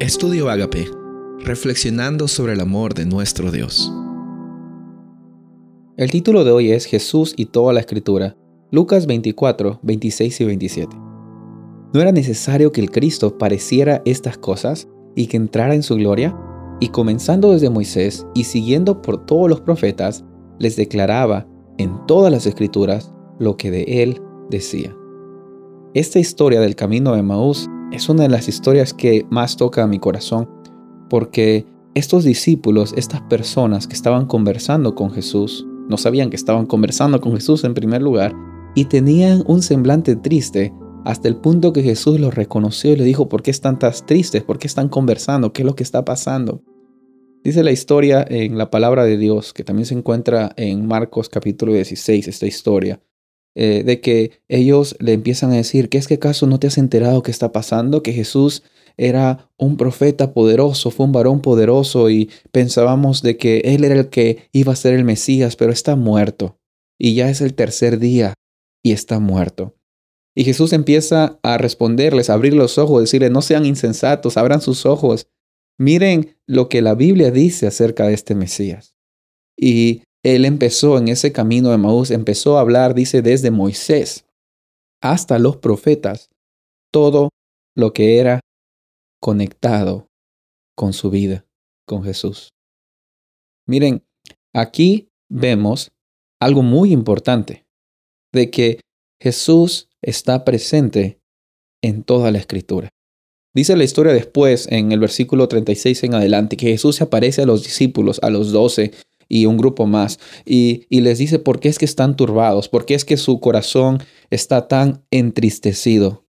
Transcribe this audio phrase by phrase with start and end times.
[0.00, 0.90] Estudio Agape,
[1.40, 3.92] reflexionando sobre el amor de nuestro Dios.
[5.98, 8.34] El título de hoy es Jesús y toda la escritura,
[8.70, 10.96] Lucas 24, 26 y 27.
[11.92, 16.34] ¿No era necesario que el Cristo pareciera estas cosas y que entrara en su gloria?
[16.80, 20.24] Y comenzando desde Moisés y siguiendo por todos los profetas,
[20.58, 21.46] les declaraba
[21.76, 24.96] en todas las escrituras lo que de él decía.
[25.92, 29.86] Esta historia del camino de Maús es una de las historias que más toca a
[29.86, 30.48] mi corazón,
[31.08, 37.20] porque estos discípulos, estas personas que estaban conversando con Jesús, no sabían que estaban conversando
[37.20, 38.34] con Jesús en primer lugar,
[38.74, 40.72] y tenían un semblante triste
[41.04, 44.44] hasta el punto que Jesús los reconoció y le dijo, ¿por qué están tan tristes?
[44.44, 45.52] ¿Por qué están conversando?
[45.52, 46.62] ¿Qué es lo que está pasando?
[47.42, 51.72] Dice la historia en la palabra de Dios, que también se encuentra en Marcos capítulo
[51.72, 53.00] 16, esta historia,
[53.54, 56.78] eh, de que ellos le empiezan a decir, ¿qué es que acaso no te has
[56.78, 58.02] enterado qué está pasando?
[58.02, 58.62] Que Jesús
[58.96, 64.08] era un profeta poderoso, fue un varón poderoso y pensábamos de que él era el
[64.08, 66.58] que iba a ser el Mesías, pero está muerto.
[66.98, 68.34] Y ya es el tercer día
[68.82, 69.74] y está muerto.
[70.34, 74.86] Y Jesús empieza a responderles, a abrir los ojos, decirles, no sean insensatos, abran sus
[74.86, 75.26] ojos.
[75.78, 78.94] Miren lo que la Biblia dice acerca de este Mesías.
[79.56, 84.26] Y él empezó en ese camino de Maús, empezó a hablar, dice, desde Moisés
[85.02, 86.28] hasta los profetas,
[86.92, 87.30] todo
[87.74, 88.40] lo que era
[89.20, 90.08] conectado
[90.76, 91.46] con su vida,
[91.86, 92.50] con Jesús.
[93.66, 94.02] Miren,
[94.54, 95.90] aquí vemos
[96.40, 97.64] algo muy importante,
[98.32, 98.80] de que
[99.20, 101.18] Jesús está presente
[101.82, 102.88] en toda la escritura.
[103.54, 107.46] Dice la historia después, en el versículo 36 en adelante, que Jesús se aparece a
[107.46, 108.92] los discípulos, a los doce,
[109.30, 110.18] y un grupo más.
[110.44, 114.02] Y, les dice por qué es que están turbados, por qué es que su corazón
[114.28, 116.26] está tan entristecido.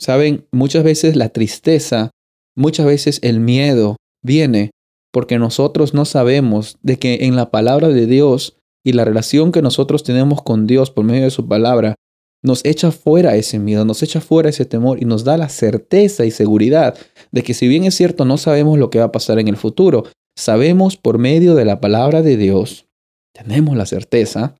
[0.00, 2.10] Saben, muchas veces la tristeza,
[2.56, 4.70] muchas veces el miedo viene
[5.12, 9.62] porque nosotros no sabemos de que en la palabra de Dios y la relación que
[9.62, 11.94] nosotros tenemos con Dios por medio de su palabra,
[12.42, 16.26] nos echa fuera ese miedo, nos echa fuera ese temor y nos da la certeza
[16.26, 16.96] y seguridad
[17.32, 19.56] de que si bien es cierto no sabemos lo que va a pasar en el
[19.56, 20.04] futuro,
[20.36, 22.86] sabemos por medio de la palabra de Dios,
[23.34, 24.56] tenemos la certeza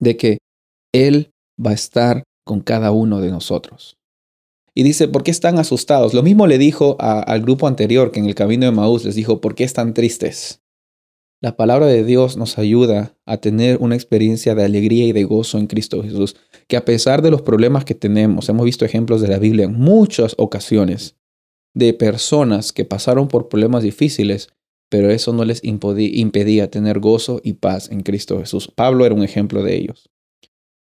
[0.00, 0.38] de que
[0.92, 1.30] Él
[1.64, 3.96] va a estar con cada uno de nosotros.
[4.74, 6.14] Y dice, ¿por qué están asustados?
[6.14, 9.40] Lo mismo le dijo al grupo anterior que en el camino de Maús les dijo,
[9.40, 10.62] ¿por qué están tristes?
[11.42, 15.58] La palabra de Dios nos ayuda a tener una experiencia de alegría y de gozo
[15.58, 16.36] en Cristo Jesús,
[16.68, 19.74] que a pesar de los problemas que tenemos, hemos visto ejemplos de la Biblia en
[19.74, 21.16] muchas ocasiones,
[21.74, 24.50] de personas que pasaron por problemas difíciles,
[24.92, 28.70] pero eso no les impedía tener gozo y paz en Cristo Jesús.
[28.74, 30.10] Pablo era un ejemplo de ellos.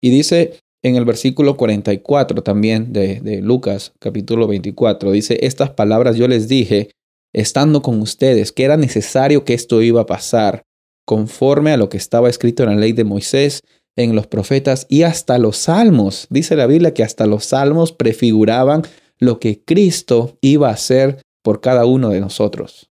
[0.02, 6.16] Y dice en el versículo 44 también de, de Lucas capítulo 24, dice, estas palabras
[6.16, 6.90] yo les dije,
[7.34, 10.64] estando con ustedes, que era necesario que esto iba a pasar,
[11.06, 13.62] conforme a lo que estaba escrito en la ley de Moisés,
[13.96, 16.25] en los profetas y hasta los salmos.
[16.31, 18.81] Dice la Biblia que hasta los salmos prefiguraban
[19.20, 22.90] lo que Cristo iba a hacer por cada uno de nosotros.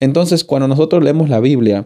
[0.00, 1.84] Entonces, cuando nosotros leemos la Biblia,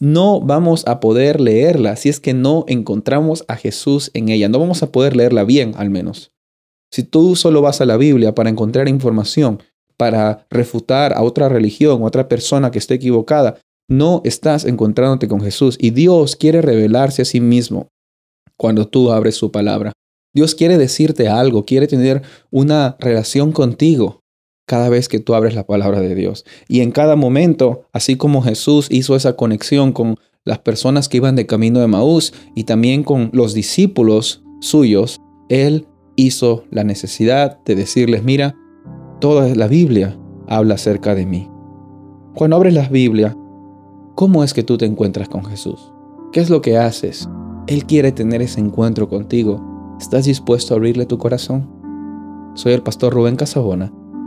[0.00, 4.48] no vamos a poder leerla si es que no encontramos a Jesús en ella.
[4.48, 6.32] No vamos a poder leerla bien, al menos.
[6.92, 9.62] Si tú solo vas a la Biblia para encontrar información,
[9.96, 13.58] para refutar a otra religión a otra persona que esté equivocada,
[13.88, 15.76] no estás encontrándote con Jesús.
[15.80, 17.88] Y Dios quiere revelarse a sí mismo
[18.56, 19.92] cuando tú abres su palabra.
[20.34, 24.23] Dios quiere decirte algo, quiere tener una relación contigo
[24.66, 26.44] cada vez que tú abres la palabra de Dios.
[26.68, 31.36] Y en cada momento, así como Jesús hizo esa conexión con las personas que iban
[31.36, 35.86] de camino de Maús y también con los discípulos suyos, Él
[36.16, 38.56] hizo la necesidad de decirles, mira,
[39.20, 41.50] toda la Biblia habla acerca de mí.
[42.34, 43.36] Cuando abres la Biblia,
[44.14, 45.92] ¿cómo es que tú te encuentras con Jesús?
[46.32, 47.28] ¿Qué es lo que haces?
[47.66, 49.96] Él quiere tener ese encuentro contigo.
[50.00, 51.70] ¿Estás dispuesto a abrirle tu corazón?
[52.54, 53.92] Soy el pastor Rubén Casabona